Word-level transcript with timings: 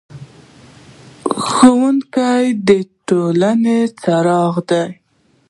ښوونکی 1.47 2.43
د 2.67 2.69
ټولنې 3.07 3.79
څراغ 4.01 4.53
دی. 4.69 4.87